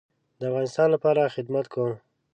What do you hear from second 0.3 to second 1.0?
د افغانستان